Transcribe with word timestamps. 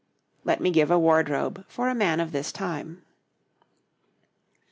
Let 0.43 0.59
me 0.59 0.71
give 0.71 0.89
a 0.89 0.97
wardrobe 0.97 1.63
for 1.67 1.87
a 1.87 1.93
man 1.93 2.19
of 2.19 2.31
this 2.31 2.51
time. 2.51 3.03